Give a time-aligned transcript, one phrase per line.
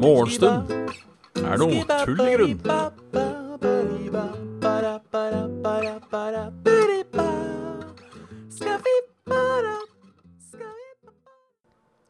[0.00, 0.70] Morgenstund
[1.38, 2.56] er noe tull i grunn.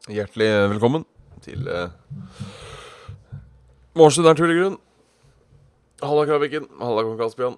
[0.09, 1.05] Hjertelig velkommen
[1.45, 1.93] til uh,
[3.93, 4.81] Morgenstund er tull i grunn.
[6.01, 6.65] Halla, Kraviken.
[6.81, 7.55] Halla, kong Kaspian.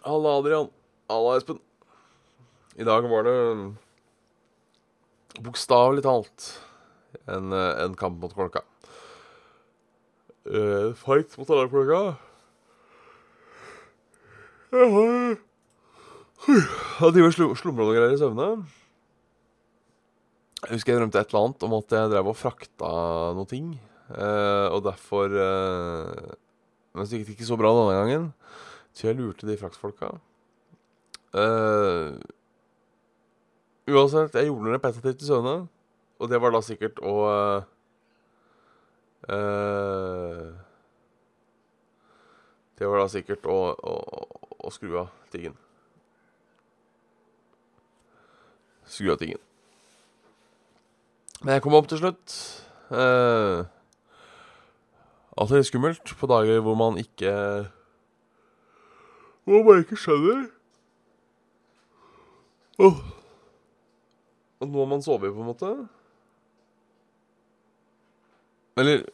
[0.00, 0.72] Halla, Adrian.
[1.12, 1.60] Halla, Espen.
[2.74, 3.38] I dag var det
[5.44, 6.46] bokstavelig talt
[7.30, 8.64] en, en kamp mot klokka.
[10.44, 12.00] Uh, fight mot alarmklokka.
[14.74, 15.38] Jeg har
[16.98, 18.50] Jeg driver og slumrer noen greier i søvne.
[20.64, 22.92] Jeg husker jeg drømte et eller annet om at jeg drev og frakta
[23.38, 23.70] noe ting.
[24.10, 26.36] Uh, og derfor uh,
[26.92, 28.30] Men så gikk det ikke så bra denne gangen.
[28.90, 30.16] Så jeg lurte de fraktfolka.
[31.34, 32.14] Eh,
[33.90, 35.54] uansett, jeg gjorde noe repetitivt i søvne.
[36.22, 37.64] Og det var da sikkert å uh,
[39.28, 40.52] eh,
[42.78, 43.94] Det var da sikkert å, å,
[44.64, 45.56] å skru av tingen.
[48.88, 49.42] Skru av tingen.
[51.42, 52.36] Men jeg kom opp til slutt.
[52.94, 53.66] Uh,
[55.36, 57.32] alltid litt skummelt på dager hvor man ikke
[59.48, 60.44] Hvor man ikke skjønner
[62.84, 63.00] Åh.
[64.64, 65.74] Og nå har man sovet, på en måte.
[68.80, 69.04] Eller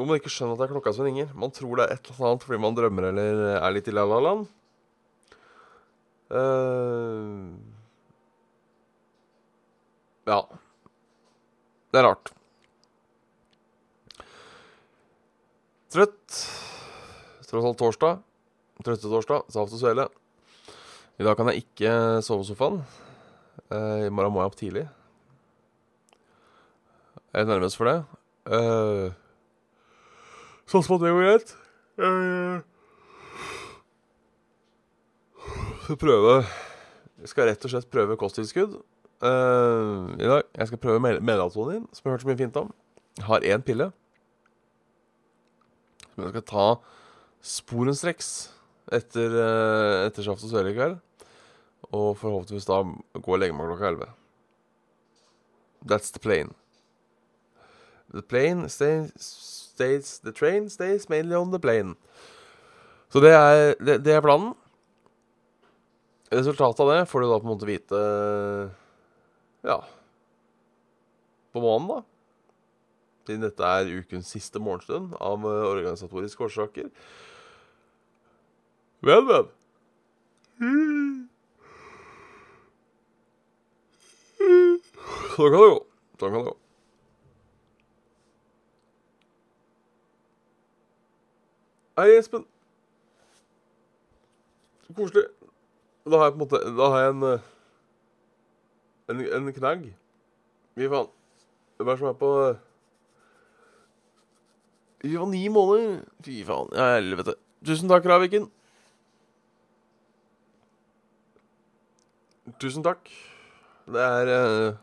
[0.00, 1.28] man ikke skjønner at det er klokka som ringer.
[1.36, 4.46] Man tror det er et eller annet fordi man drømmer eller er litt i la-la-land.
[6.30, 7.58] Uh,
[10.30, 10.40] ja.
[11.90, 12.32] Det er rart.
[15.90, 16.40] Trøtt.
[17.50, 18.20] Tross alt torsdag.
[18.86, 19.48] Trøttetorsdag.
[19.50, 20.06] Saft og svele.
[21.18, 22.78] I dag kan jeg ikke sove i sofaen.
[23.70, 24.86] Eh, I morgen må jeg opp tidlig.
[27.30, 27.98] Jeg er nervøs for det.
[28.50, 29.12] Uh,
[30.66, 31.52] sånn som at det går greit.
[35.84, 40.42] Skal prøve Jeg skal rett og slett prøve kosttilskudd uh, i dag.
[40.56, 42.72] Jeg skal prøve melatonin, som jeg har hørt så mye fint om.
[43.20, 43.90] Jeg har én pille
[46.20, 46.66] som jeg skal ta
[47.40, 48.32] sporenstreks
[48.92, 50.98] etter, uh, etter Saft og Svele i kveld.
[51.88, 52.82] Og forhåpentligvis da
[53.18, 54.10] gå og legge meg klokka 11.
[55.88, 56.54] That's the plane.
[58.12, 61.96] The plane stays, stays The train stays mainly on the plane.
[63.10, 64.52] Så det er, det, det er planen.
[66.30, 68.00] Resultatet av det får du da på en måte vite
[69.66, 69.80] Ja
[71.50, 72.02] På månen, da.
[73.26, 76.86] Siden dette er ukens siste morgenstund av eh, organisatoriske årsaker.
[79.06, 79.50] Vel, vel.
[85.40, 85.76] Sånn kan det gå.
[86.20, 86.56] Sånn kan det gå.
[91.96, 92.42] Hei, Espen.
[94.98, 95.22] Koselig.
[96.04, 97.46] Da har jeg på en måte Da har jeg en eh,
[99.12, 99.88] En, en knagg.
[100.76, 101.08] Fy faen.
[101.78, 102.60] Hvem er som er på eh,
[105.06, 106.04] Vi var ni måneder.
[106.28, 106.68] Fy faen.
[106.76, 107.38] Ja, helvete.
[107.64, 108.50] Tusen takk, Raviken.
[112.60, 113.08] Tusen takk.
[113.88, 114.78] Det er eh,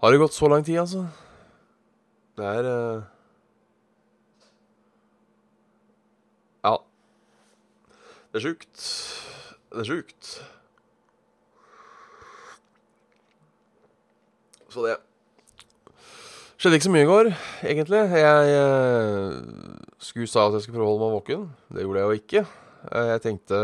[0.00, 1.02] Har det gått så lang tid, altså?
[2.40, 3.02] Det er uh...
[6.64, 6.72] Ja.
[8.32, 8.86] Det er sjukt.
[9.68, 10.30] Det er sjukt.
[14.70, 14.96] Så det
[16.60, 17.28] Skjedde ikke så mye i går,
[17.64, 18.00] egentlig.
[18.20, 19.36] Jeg uh,
[20.00, 21.46] skulle sa at jeg skulle prøve å holde meg våken.
[21.72, 22.46] Det gjorde jeg jo ikke.
[22.88, 23.62] Uh, Jeg tenkte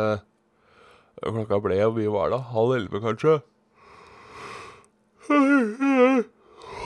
[1.24, 2.44] Klokka ble jo mye var det?
[2.52, 3.38] Halv elleve, kanskje?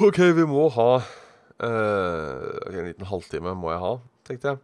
[0.01, 3.95] OK, vi må ha uh, ok, En liten halvtime må jeg ha,
[4.29, 4.61] tenkte jeg.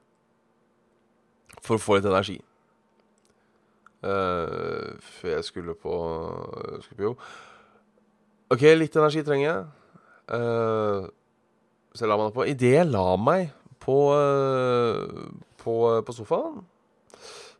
[1.60, 2.39] For å få litt energi.
[4.06, 5.95] Uh, før jeg skulle på
[6.84, 7.28] Skulle på jobb.
[8.54, 9.62] OK, litt energi trenger jeg.
[10.30, 11.09] Uh,
[11.95, 13.50] så jeg la meg på Idet jeg la meg
[13.83, 15.27] på, uh,
[15.62, 15.74] på,
[16.06, 16.65] på sofaen,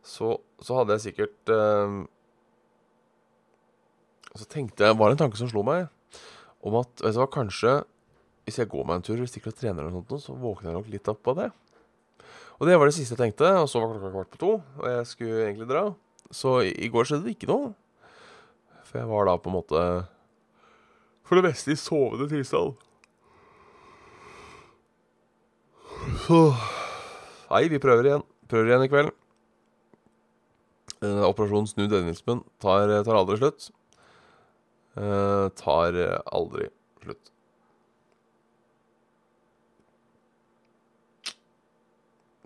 [0.03, 0.33] så,
[0.63, 2.03] så hadde jeg sikkert uh,
[4.35, 5.87] Så tenkte jeg Var det en tanke som slo meg,
[6.67, 7.77] om at vet du hva, kanskje
[8.47, 10.71] hvis jeg går meg en tur eller stikker og trener, eller noe sånt, så våkner
[10.71, 11.47] jeg nok litt opp av det.
[12.57, 13.49] Og det var det siste jeg tenkte.
[13.59, 15.83] Og så var klokka kvart på to, og jeg skulle egentlig dra.
[16.31, 17.73] Så i, i går skjedde det ikke noe.
[18.87, 19.83] For jeg var da på en måte
[21.27, 22.77] for det meste i sovende tilstand.
[27.51, 28.23] Nei, vi prøver igjen.
[28.47, 29.11] Prøver igjen i kveld.
[31.03, 33.69] Eh, Operasjon snu dødnismen tar, tar aldri slutt.
[34.97, 36.69] Eh, tar eh, aldri
[37.03, 37.31] slutt.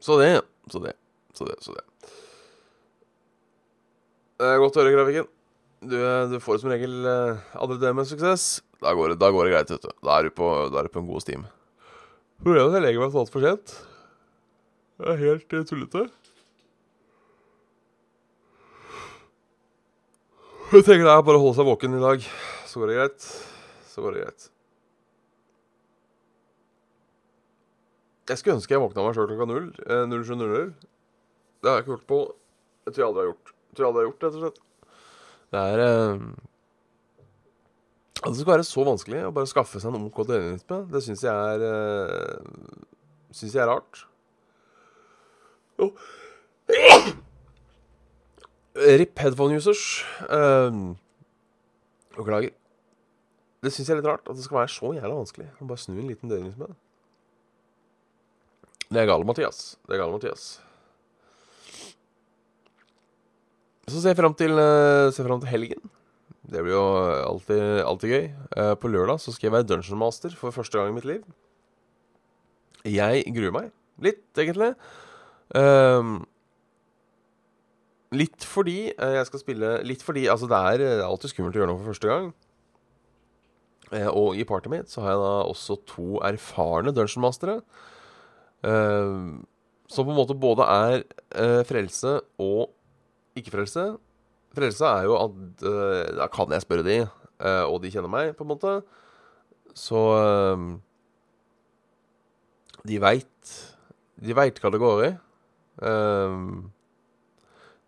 [0.02, 0.32] Så det,
[0.74, 0.96] så det,
[1.38, 1.86] så det, så det.
[4.42, 5.30] Det er godt å høre, grafikken.
[5.82, 8.60] Du, eh, du får som regel andre det med suksess.
[8.82, 9.94] Da går, det, da går det greit, vet du.
[10.02, 11.46] Da er du på, er du på en god steam.
[12.42, 13.76] Problemet er at jeg legger meg så altfor sent.
[15.02, 16.08] Det er helt tullete.
[20.72, 22.26] Jeg tenker det er bare å holde seg våken i dag.
[22.64, 23.24] Så går det greit.
[23.92, 24.44] Så går det greit.
[28.32, 29.66] Jeg skulle ønske jeg våkna meg sjøl klokka 0.
[29.84, 30.70] Eh, 07.00.
[31.60, 32.20] Det har jeg ikke gjort på
[32.88, 33.52] Jeg tror jeg aldri har gjort.
[33.52, 34.62] Jeg tror jeg aldri har gjort, rett og slett.
[35.52, 36.24] Det er eh,
[38.22, 41.26] At det skal være så vanskelig å bare skaffe seg en OK døgnrytme, det syns
[41.28, 42.72] jeg er eh,
[43.36, 44.06] Syns jeg er rart.
[45.84, 45.92] Oh.
[48.76, 50.04] RIP headphone users.
[50.30, 50.96] Uh,
[52.16, 52.54] Beklager.
[53.62, 55.82] Det syns jeg er litt rart at det skal være så jævla vanskelig å bare
[55.82, 56.72] snu en liten døgnrytme.
[58.92, 59.60] Det er gale, Mathias.
[59.86, 60.46] Det er gale, Mathias.
[63.88, 64.56] Så ser jeg fram til,
[65.16, 65.92] frem til helgen.
[66.52, 66.84] Det blir jo
[67.28, 68.26] alltid, alltid gøy.
[68.58, 71.22] Uh, på lørdag så skal jeg være Dungeon Master for første gang i mitt liv.
[72.88, 73.70] Jeg gruer meg
[74.02, 74.74] litt, egentlig.
[75.54, 76.24] Uh,
[78.12, 81.82] litt fordi jeg skal spille Litt fordi Altså, det er alltid skummelt å gjøre noe
[81.82, 82.32] for første gang.
[84.12, 87.62] og i partyet mitt så har jeg da også to erfarne Dungeon Mastere.
[88.64, 92.72] som på en måte både er frelse og
[93.36, 93.98] ikke-frelse.
[94.56, 95.66] Frelse er jo at
[96.20, 96.98] Da kan jeg spørre de,
[97.68, 98.82] og de kjenner meg, på en måte.
[99.76, 100.00] Så
[102.88, 103.56] De veit
[104.22, 105.12] De veit hva det går i.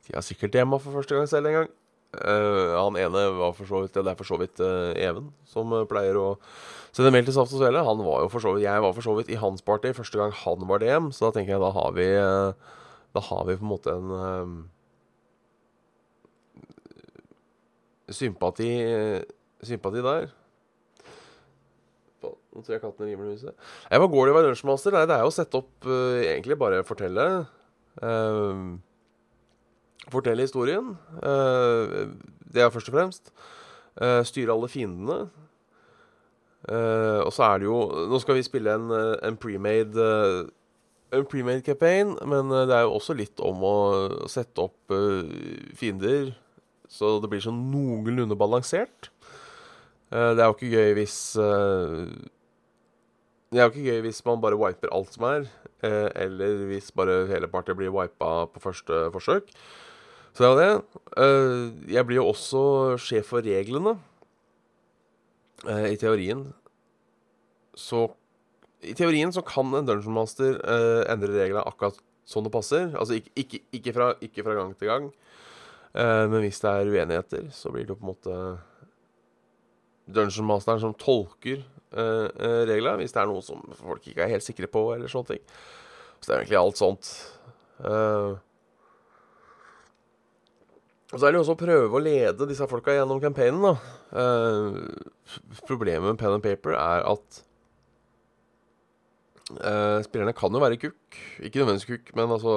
[0.07, 1.71] de har sikkert hjemme for første gang selv en gang.
[2.13, 4.59] han ene var for så vidt Det er for så vidt
[5.01, 6.35] Even, som pleier å
[6.93, 7.81] sende mail til Saft og Svele.
[7.81, 10.19] Han var jo for så vidt Jeg var for så vidt i hans party første
[10.19, 12.05] gang han var DM, så da tenker jeg da har vi
[13.15, 14.69] Da har vi på en måte en
[18.13, 18.69] sympati,
[19.63, 20.31] sympati der.
[22.53, 23.53] Nå tror jeg katten rimer i huset.
[23.89, 24.93] Jeg hva går det var lunsjmaster?
[24.93, 27.25] Nei, det er jo å sette opp uh, Egentlig bare fortelle.
[27.97, 28.77] Uh,
[30.11, 30.93] fortelle historien.
[31.21, 32.11] Uh,
[32.53, 33.33] det er først og fremst.
[34.25, 35.29] styre alle fiendene.
[37.25, 38.89] og så er det jo Nå skal vi spille en,
[39.21, 40.05] en premade
[41.13, 43.77] en premade campaign, men det er jo også litt om å
[44.27, 44.95] sette opp
[45.77, 46.33] fiender
[46.93, 49.09] så det blir sånn noenlunde balansert.
[50.13, 51.17] Det er jo ikke gøy hvis
[53.49, 55.47] Det er jo ikke gøy hvis man bare wiper alt som er,
[55.81, 59.49] eller hvis bare hele partiet blir wipa på første forsøk.
[60.33, 60.71] Så det jo det.
[61.93, 62.63] jeg blir jo også
[63.01, 63.95] sjef for reglene.
[65.63, 66.47] I teorien
[67.79, 68.03] så
[68.83, 70.57] I teorien så kan en dungeon master
[71.09, 72.89] endre reglene akkurat sånn det passer.
[72.97, 75.07] Altså ikke, ikke, ikke, fra, ikke fra gang til gang.
[75.93, 78.37] Men hvis det er uenigheter, så blir det jo på en måte
[80.11, 81.61] Dungeon Masteren som tolker
[81.93, 85.43] reglene, hvis det er noe som folk ikke er helt sikre på, eller sånne ting.
[86.19, 87.11] Så det er egentlig alt sånt.
[87.83, 88.39] Uh,
[91.13, 93.73] og så er det jo også å prøve å lede disse folka gjennom campaignen, da.
[95.69, 97.43] problemet med pen and paper er at
[100.07, 101.17] spillerne kan jo være kukk.
[101.45, 102.55] Ikke nødvendigvis kukk, men altså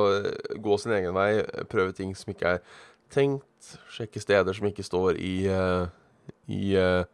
[0.64, 2.62] gå sin egen vei, prøve ting som ikke er
[3.12, 3.74] tenkt.
[3.92, 5.90] Sjekke steder som ikke står i uh,
[6.46, 7.04] i, uh,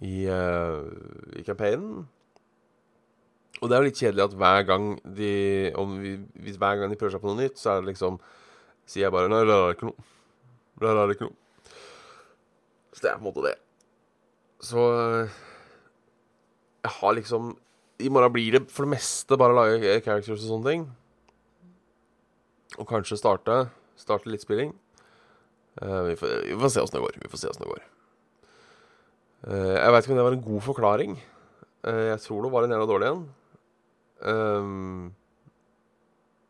[0.00, 2.06] i, uh, i campaignen.
[3.62, 5.34] Og det er jo litt kjedelig at hver gang de
[6.02, 8.18] vi, Hvis hver gang de prøver seg på noe nytt, så er det liksom
[8.88, 10.08] Sier jeg bare Nei, det er ikke noe.
[10.80, 11.36] Det er ikke noe.
[12.92, 13.56] Så det er på en måte det.
[14.62, 14.82] Så
[16.82, 17.56] Jeg har liksom
[18.02, 20.86] I morgen blir det for det meste bare å lage characters og sånne ting.
[22.80, 23.66] Og kanskje starte,
[24.00, 24.72] starte litt spilling.
[25.80, 27.18] Uh, vi, får, vi, får, se åssen det går.
[27.22, 27.84] Vi får se åssen det går.
[29.46, 31.16] Uh, jeg veit ikke om det var en god forklaring.
[31.86, 33.24] Uh, jeg tror det var en jævla dårlig en.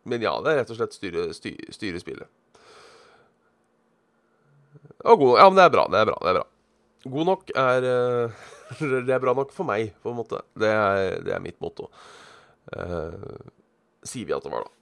[0.05, 2.29] men ja, det er rett og slett styre, styre, styre spillet.
[5.03, 5.87] Ja, men det er bra.
[5.91, 6.19] Det er bra.
[6.23, 6.47] det er bra.
[7.13, 7.87] God nok er
[8.79, 10.41] Det er bra nok for meg, på en måte.
[10.59, 11.91] Det er, det er mitt motto.
[14.07, 14.79] sier vi at det var, da.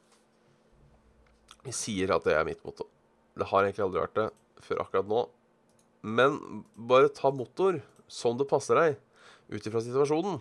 [1.67, 2.87] Vi sier at det er mitt motto.
[3.37, 4.29] Det har egentlig aldri vært det
[4.65, 5.25] før akkurat nå.
[6.03, 6.39] Men
[6.75, 8.97] bare ta motor som det passer deg,
[9.53, 10.41] ut ifra situasjonen.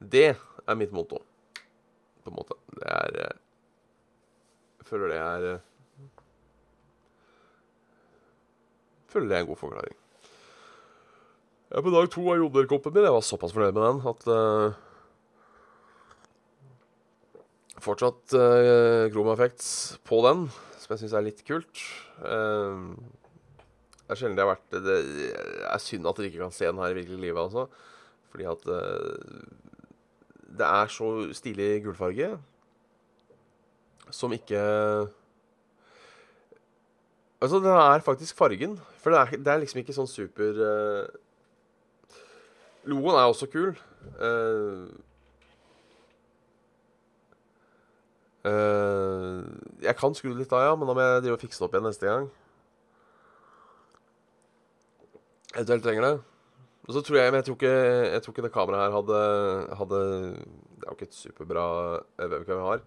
[0.00, 1.20] Det er mitt motto,
[2.24, 2.56] på en måte.
[2.76, 5.66] Det er Jeg eh, føler det er jeg eh,
[9.10, 9.96] Føler det er en god forklaring.
[11.70, 13.06] Jeg er på dag to av jodelkoppen min.
[13.06, 14.78] Jeg var såpass fornøyd med den at uh,
[17.80, 19.70] Fortsatt uh, Chroma Effects
[20.06, 20.48] på den,
[20.82, 21.84] som jeg syns er litt kult.
[22.18, 22.98] Uh,
[24.02, 24.96] det er sjelden det har vært Det
[25.70, 27.68] er synd at dere ikke kan se den her i virkelig livet, altså.
[28.34, 29.46] Fordi at uh,
[30.58, 32.32] Det er så stilig gulfarge
[34.10, 34.58] som ikke
[37.40, 38.78] Altså, det er faktisk fargen.
[39.00, 40.58] For det er, det er liksom ikke sånn super
[42.88, 43.74] Logoen er også kul.
[44.16, 44.88] Uh,
[48.40, 49.44] Uh,
[49.84, 51.74] jeg kan skru litt av, ja, men da må jeg drive og fikse det opp
[51.76, 52.28] igjen neste gang.
[55.50, 56.14] Eventuelt trenger det.
[56.88, 57.74] Og så tror jeg, Men jeg tror ikke,
[58.14, 59.18] jeg tror ikke det kameraet her hadde,
[59.78, 61.64] hadde Det er jo ikke et superbra
[62.18, 62.82] webcam vi har.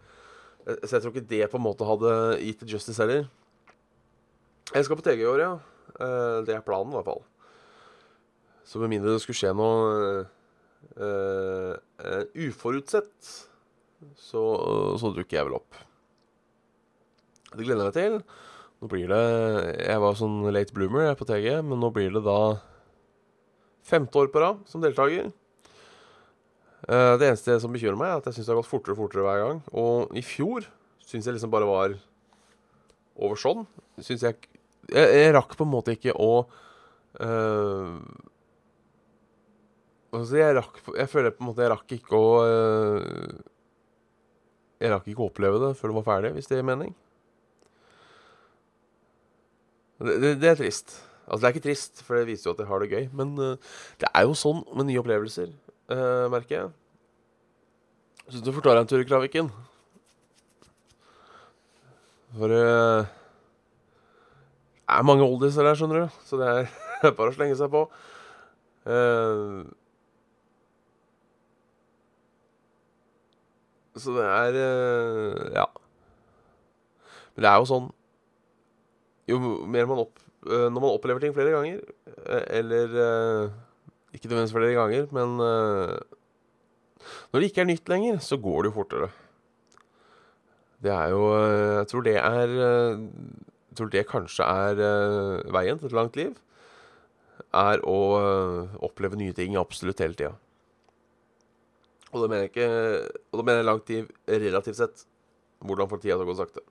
[0.83, 3.27] Så jeg tror ikke det på en måte hadde gitt justice heller.
[4.71, 5.53] Jeg skal på TG i år, ja.
[5.99, 7.23] Uh, det er planen, i hvert fall.
[8.63, 10.23] Så med mindre det skulle skje noe
[10.95, 11.73] uh,
[12.45, 13.33] uforutsett
[14.19, 14.41] så,
[14.99, 15.77] så dukker jeg vel opp.
[17.53, 18.17] Det gleder jeg meg til.
[18.83, 19.23] Nå blir det
[19.85, 22.39] Jeg var sånn late bloomer jeg på TG, men nå blir det da
[23.87, 25.29] femte år på rad som deltaker.
[26.83, 29.03] Eh, det eneste som bekymrer meg, er at jeg syns det har gått fortere og
[29.05, 29.61] fortere hver gang.
[29.71, 30.67] Og i fjor
[31.03, 31.95] syns jeg liksom bare var
[33.15, 33.63] over sånn.
[34.03, 34.49] Syns jeg,
[34.91, 36.33] jeg Jeg rakk på en måte ikke å
[37.21, 37.95] uh,
[40.13, 43.41] Altså, jeg rakk Jeg føler på en måte jeg rakk ikke å uh,
[44.83, 46.89] jeg rakk ikke å oppleve det før det var ferdig, hvis det gir mening.
[50.03, 50.97] Det, det, det, er trist.
[51.23, 53.05] Altså, det er ikke trist, for det viser jo at jeg har det gøy.
[53.15, 55.53] Men uh, det er jo sånn med nye opplevelser,
[56.33, 56.73] merker jeg.
[58.27, 59.53] Så du deg en tur i Kraviken.
[62.33, 63.07] For uh,
[64.83, 66.07] det er mange oldiser der, skjønner du.
[66.27, 66.65] Så det er
[67.17, 67.81] bare å slenge seg på.
[68.83, 69.63] Uh,
[73.93, 75.65] Så det er uh, Ja.
[77.35, 77.87] Men det er jo sånn
[79.29, 79.37] Jo
[79.69, 80.17] mer man opp
[80.49, 81.77] uh, Når man opplever ting flere ganger,
[82.49, 82.87] eller
[84.11, 88.79] Ikke nødvendigvis flere ganger, men Når det ikke er nytt lenger, så går det jo
[88.81, 89.09] fortere.
[90.83, 92.49] Det er jo Jeg tror det er
[93.73, 94.81] Jeg tror det kanskje er
[95.49, 96.35] veien til et langt liv.
[97.57, 97.97] Er å
[98.85, 100.35] oppleve nye ting absolutt hele tida.
[102.13, 102.69] Og da mener jeg ikke
[103.31, 105.05] Og da mener jeg langt liv relativt sett.
[105.65, 106.61] Hvordan får tida til å gå sakte?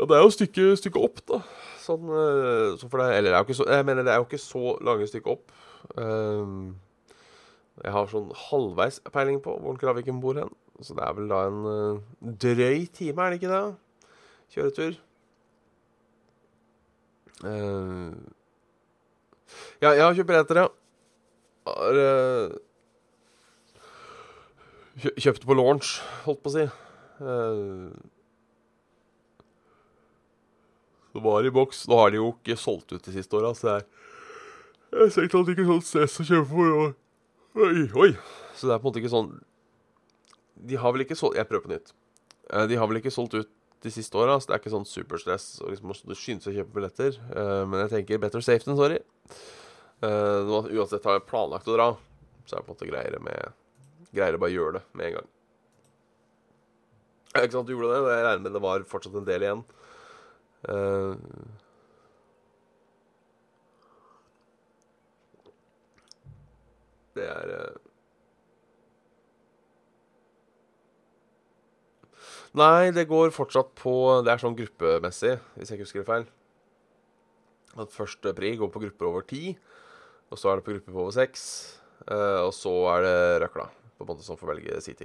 [0.00, 1.42] Ja, det er jo stykket stykke opp, da.
[1.82, 4.76] Sånn, eh, så for deg eller er så, jeg mener det er jo ikke så
[4.80, 5.52] lange stykker opp.
[5.92, 6.78] Um,
[7.82, 10.52] jeg har sånn halvveis peiling på hvor Kraviken bor hen.
[10.80, 12.02] Så det er vel da en uh,
[12.44, 13.62] drøy time, er det ikke det?
[14.54, 14.98] Kjøretur.
[17.40, 18.12] Uh,
[19.80, 20.68] ja, jeg har kjøpt billetter, ja
[21.70, 22.56] har uh,
[25.16, 26.66] kjøpt på launch, holdt på å si.
[27.20, 27.90] Uh,
[31.10, 31.86] det var i boks.
[31.90, 33.86] Nå har de jo ikke solgt ut de siste åra, så jeg,
[34.94, 36.66] jeg ser ikke at det ikke er sånn stress å kjøpe for.
[37.60, 38.10] Oi, oi.
[38.54, 39.32] Så det er på en måte ikke sånn
[40.68, 41.94] De har vel ikke solgt Jeg prøver på nytt.
[42.50, 43.50] Uh, de har vel ikke solgt ut
[43.80, 46.74] de siste åra, så det er ikke sånn superstress å liksom, skynde seg å kjøpe
[46.74, 47.14] billetter.
[47.64, 48.98] men jeg tenker better safe than sorry.
[50.04, 51.86] Uh, uansett har jeg planlagt å dra,
[52.44, 53.56] så er det på en måte greiere med
[54.10, 55.26] Greier å bare gjøre det med en gang.
[57.38, 58.14] Ikke sant du gjorde det?
[58.16, 59.60] Jeg regner med det var fortsatt en del igjen.
[67.14, 67.78] Det er
[72.58, 73.92] Nei, det går fortsatt på
[74.26, 76.24] Det er sånn gruppemessig, hvis jeg ikke husker det feil.
[77.78, 79.54] At første pri går på grupper over ti.
[80.30, 81.44] Og så er det på grupper på over seks.
[82.10, 84.96] Uh, og så er det røkla, på en måte som får velge si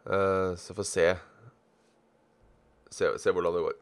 [0.00, 1.06] Uh, så får se,
[2.90, 3.74] se Se hvordan det går.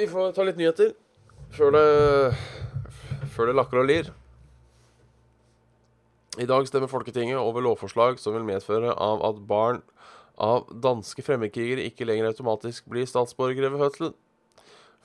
[0.00, 0.94] Vi får ta litt nyheter
[1.52, 1.86] før det,
[3.30, 4.10] før det lakker og lir.
[6.38, 9.80] I dag stemmer Folketinget over lovforslag som vil medføre av at barn
[10.40, 14.14] av danske fremmedkrigere ikke lenger automatisk blir statsborgere ved fødselen.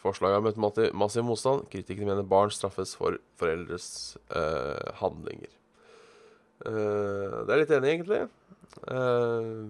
[0.06, 1.66] Forslaget har møtt massiv motstand.
[1.72, 3.88] Kritikere mener barn straffes for foreldres
[4.30, 5.50] uh, handlinger.
[6.62, 8.22] Uh, det er litt enig, egentlig.
[8.86, 9.66] Uh,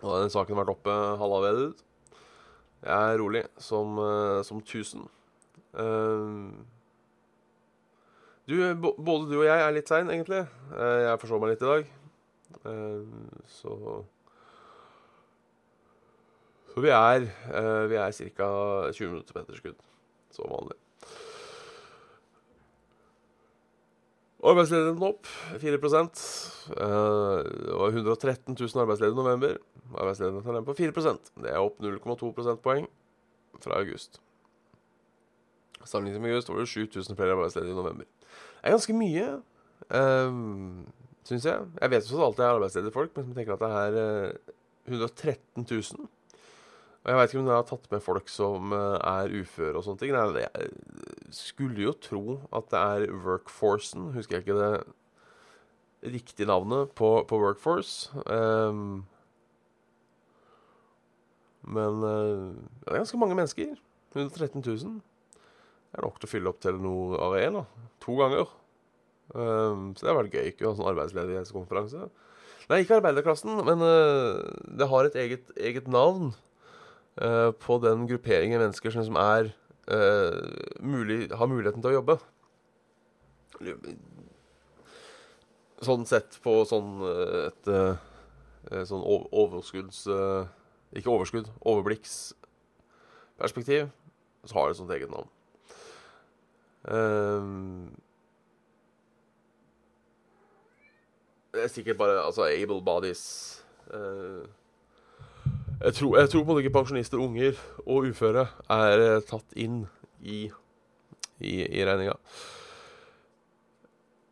[0.00, 1.62] og den saken har vært oppe halva ved.
[2.86, 3.98] Jeg er rolig som,
[4.46, 5.02] som tusen.
[8.48, 10.40] Du, både du og jeg er litt sein, egentlig.
[10.72, 11.90] Jeg forsov meg litt i dag.
[12.64, 13.02] Eh,
[13.46, 14.04] så
[16.74, 18.92] Så vi er, eh, vi er ca.
[18.92, 19.80] 20 minutter på etterskudd,
[20.30, 20.76] som vanlig.
[24.38, 25.26] Arbeidsledigheten opp
[25.58, 25.80] 4 eh,
[27.42, 29.58] Det var 113 000 arbeidsledige i november.
[29.94, 32.86] Arbeidsledigheten er på 4% Det er opp 0,2 prosentpoeng
[33.58, 34.20] fra august.
[35.84, 38.04] Sammenlignet med i år står det 7000 flere arbeidsledige i november.
[38.58, 39.26] Det er ganske mye,
[39.94, 40.86] um,
[41.28, 41.66] syns jeg.
[41.80, 44.30] Jeg vet jo at det alltid er arbeidsledige folk, men jeg tenker at det er
[44.32, 44.54] uh,
[44.88, 46.08] 113 000.
[47.04, 49.84] Og jeg veit ikke om dere har tatt med folk som uh, er uføre og
[49.86, 50.12] sånne ting.
[50.12, 50.70] Nei, jeg
[51.32, 54.10] skulle jo tro at det er workforcen.
[54.16, 58.10] Husker jeg ikke det riktige navnet på, på workforce.
[58.26, 59.06] Um,
[61.62, 62.52] men uh,
[62.84, 63.78] det er ganske mange mennesker.
[64.16, 65.00] 113 000.
[65.96, 67.62] Er nok til å fylle opp Telenor Arena
[68.04, 68.46] to ganger.
[69.34, 72.00] Um, så det har vært gøy ikke å ha sånn arbeidsledighetskonferanse.
[72.68, 74.34] Nei, ikke arbeiderklassen, men uh,
[74.76, 76.24] det har et eget, eget navn
[77.20, 79.42] uh, på den grupperingen mennesker som er
[79.92, 80.32] uh,
[80.84, 82.14] mulig, har muligheten til å jobbe.
[85.84, 86.90] Sånn sett på sånn
[87.48, 87.64] et
[88.88, 90.08] sånn overskudds...
[90.96, 93.92] Ikke overskudd, overblikksperspektiv,
[94.48, 95.28] så har det et sånt eget navn.
[96.86, 97.90] Um,
[101.52, 103.24] det er sikkert bare altså, able bodies
[103.90, 104.46] uh,
[105.82, 109.82] jeg, tror, jeg tror på ikke pensjonister, unger og uføre er uh, tatt inn
[110.22, 110.46] i,
[111.40, 112.14] i, i regninga.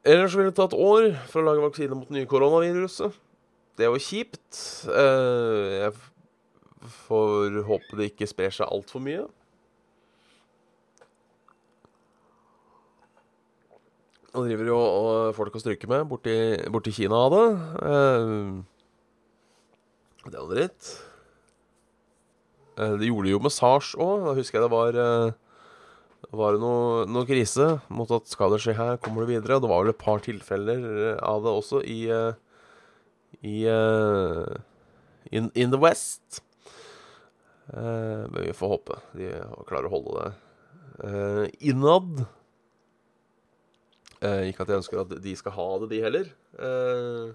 [0.07, 3.15] Ellers vil det ta et år for å lage vaksine mot nye koronaviruset.
[3.77, 4.59] Det er jo kjipt.
[4.87, 5.95] Uh, jeg
[7.07, 9.27] får håpe det ikke sprer seg altfor mye.
[14.37, 14.79] Nå driver jo
[15.33, 16.35] folk og stryker med borti,
[16.69, 17.45] borti Kina av det.
[17.81, 18.61] Uh,
[20.27, 20.91] det er noe dritt.
[22.77, 24.27] Uh, det gjorde de jo med SARS òg.
[24.27, 25.33] Da husker jeg det var uh,
[26.37, 29.57] var det noe, noe, krise mot at skal det skje her, kommer det videre.
[29.63, 30.85] Det var vel et par tilfeller
[31.25, 32.01] av det også i
[33.47, 33.57] i
[35.31, 36.43] in, in, the West.
[37.69, 39.33] men vi får håpe de
[39.69, 42.27] klarer å holde det innad.
[44.25, 46.31] Eh, ikke at jeg ønsker at de skal ha det, de heller.
[46.57, 47.35] Eh,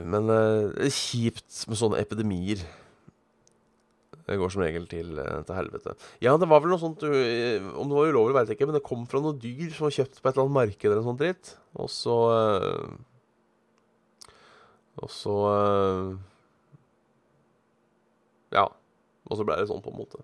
[0.00, 2.62] men eh, kjipt med sånne epidemier.
[4.26, 5.94] Det går som regel til, eh, til helvete.
[6.24, 8.78] Ja, det var vel noe sånt eh, Om det var ulovlig, veit jeg ikke, men
[8.78, 11.10] det kom fra noen dyr som var kjøpt på et eller annet marked eller noe
[11.10, 11.52] sånt dritt.
[11.78, 12.96] Og så eh,
[15.04, 15.36] Og så
[18.56, 18.66] Ja.
[19.26, 20.22] Og så ble det sånn, på en måte.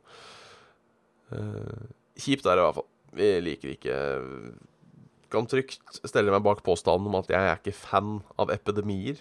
[2.23, 2.92] kjipt er det i hvert fall.
[3.13, 3.97] Vi liker ikke
[5.33, 9.21] Kan trygt stelle meg bak påstanden om at jeg er ikke fan av epidemier.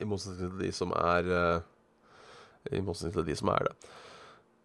[0.00, 3.74] I motsetning til de som er uh, I motsetning til de som er det.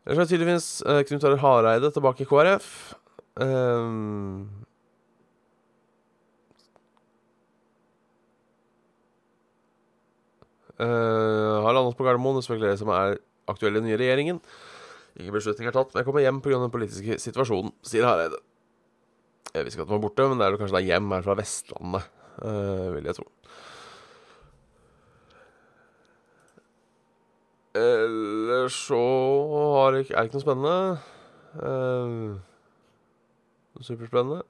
[0.09, 2.69] Ellers er tydeligvis uh, Knut Arild Hareide tilbake i KrF.
[3.39, 4.49] Um,
[10.79, 14.43] uh, har landet på Gardermoen og spekulerer som er aktuell i den nye regjeringen.
[15.19, 16.61] Ingen beslutning er tatt, men jeg kommer hjem pga.
[16.61, 18.39] den politiske situasjonen, sier Hareide.
[19.51, 21.35] Jeg visste ikke at den var borte, men det er kanskje da hjem her fra
[21.35, 22.05] Vestlandet,
[22.39, 23.25] uh, vil jeg tro.
[27.79, 29.01] Ellers så
[29.75, 30.77] har jeg, er det ikke noe spennende.
[31.59, 32.39] Uh,
[33.83, 34.41] superspennende.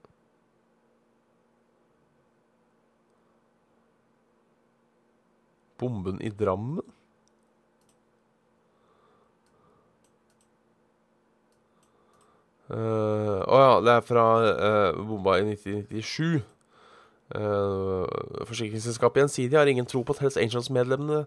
[5.80, 6.99] Bomben i Drammen?
[12.70, 16.40] Å uh, ja, det er fra uh, bomba i 1997.
[17.30, 18.06] Uh,
[18.50, 21.24] forsikringsselskapet Gjensidige har ingen tro på Hells Angels-medlemmene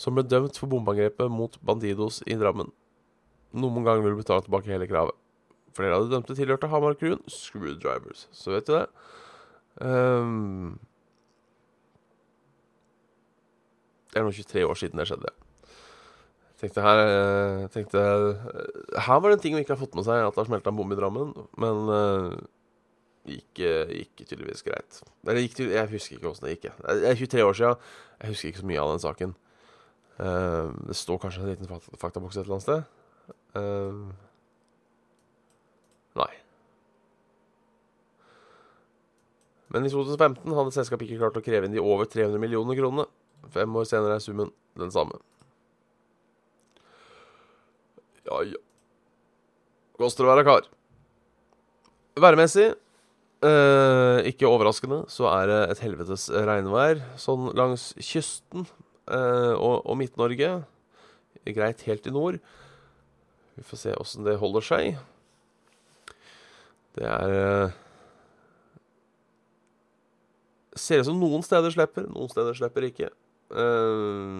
[0.00, 2.70] som ble dømt for bombeangrepet mot Bandidos i Drammen,
[3.52, 5.16] noen gang vil betale tilbake hele kravet.
[5.76, 8.26] Flere av de dømte tilhørte Hamar-crewen Screwdrivers.
[8.36, 8.86] Så vet du det.
[9.80, 10.74] Um,
[14.12, 15.32] det er nå 23 år siden det skjedde.
[16.62, 20.04] Tenkte her, eh, tenkte, eh, her var det en ting vi ikke har fått med
[20.06, 21.32] seg, at det har smelta en bom i Drammen.
[21.58, 21.88] Men
[23.26, 25.00] det gikk, gikk, tydeligvis greit.
[25.26, 26.70] Eller gikk Jeg husker ikke åssen det gikk.
[26.78, 27.72] Det er 23 år sia.
[28.20, 29.34] Jeg husker ikke så mye av den saken.
[30.86, 31.66] Det står kanskje en liten
[31.98, 32.84] faktaboks et eller annet sted.
[36.14, 36.30] Nei.
[39.72, 43.08] Men i 2015 hadde selskapet ikke klart å kreve inn de over 300 millioner kronene.
[43.50, 45.18] Fem år senere er summen den samme.
[48.32, 48.60] Ja, ja.
[50.00, 50.64] Koster å være kar.
[52.22, 59.82] Værmessig eh, ikke overraskende, så er det et helvetes regnvær sånn langs kysten eh, og,
[59.84, 60.54] og Midt-Norge.
[61.52, 62.40] Greit helt i nord.
[63.58, 64.98] Vi får se åssen det holder seg.
[66.96, 67.78] Det er eh,
[70.72, 73.10] Ser ut som noen steder slipper, noen steder slipper ikke.
[73.52, 74.38] Eh,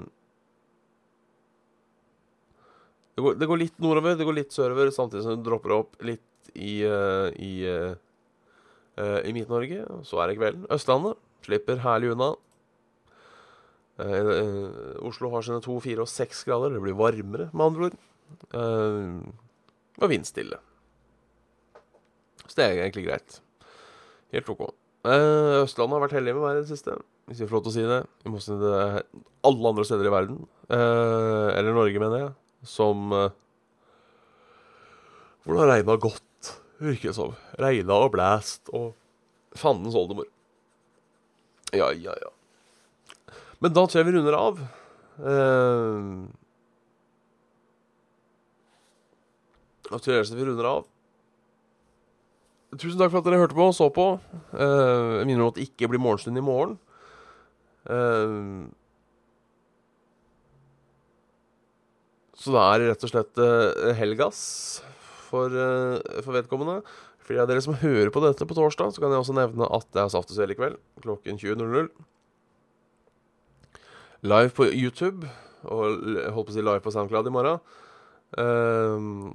[3.12, 5.98] det, går, det går litt nordover, det går litt sørover, samtidig som det dropper opp
[6.06, 9.84] litt i, uh, i, uh, i Midt-Norge.
[10.08, 10.64] Så er det kvelden.
[10.72, 12.32] Østlandet slipper herlig unna.
[14.00, 16.72] Uh, Oslo har sine to, fire og seks grader.
[16.72, 18.00] Det blir varmere, med andre ord.
[20.00, 20.56] Og vindstille.
[22.46, 23.42] Så det er egentlig greit.
[24.32, 24.70] Helt OK.
[25.04, 26.94] Østlandet har vært heldig med været i det siste,
[27.28, 28.00] hvis vi får lov til å si det.
[28.24, 30.38] I motsetning til alle andre steder i verden.
[30.70, 32.32] Eh, eller Norge, mener jeg.
[32.62, 33.32] Som eh,
[35.42, 37.34] Hvor det har regna godt, virker det som.
[37.58, 38.92] Regna og blæst og
[39.58, 40.28] fandens oldemor.
[41.72, 42.30] Ja, ja, ja.
[43.62, 44.62] Men da tror jeg vi runder av.
[45.18, 46.06] Eh,
[49.90, 50.88] da tror jeg vi runder av.
[52.72, 54.06] Tusen takk for at dere hørte på og så på.
[54.54, 56.78] Uh, jeg minner om at det ikke blir morgenstund i morgen.
[57.84, 58.70] Uh,
[62.42, 64.40] så det er rett og slett uh, helgas
[65.28, 65.52] for,
[66.20, 66.80] for, vedkommende.
[67.22, 69.68] For de av dere som hører på dette på torsdag, så kan jeg også nevne
[69.70, 71.88] at det er Saft i kveld klokken 20.00.
[74.26, 75.30] Live på YouTube,
[75.62, 76.02] og
[76.34, 77.62] holdt på å si live på SoundCloud i morgen.
[78.36, 79.32] Um,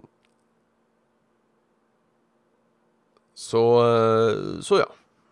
[3.38, 4.88] Så, eh, så ja.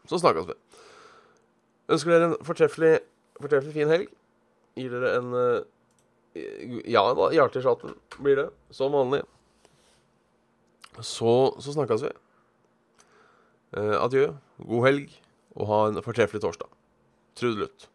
[0.05, 0.55] Så snakkes vi.
[1.89, 2.99] Ønsker dere en fortreffelig,
[3.41, 4.11] fortreffelig fin helg.
[4.77, 5.63] Gir dere en eh,
[6.35, 8.49] Ja da, hjerte i chatten blir det.
[8.75, 9.21] Som vanlig.
[10.99, 12.13] Så, så snakkes vi.
[13.75, 14.29] Uh, adjø.
[14.63, 15.15] God helg,
[15.55, 16.71] og ha en fortreffelig torsdag.
[17.35, 17.89] Trudelutt.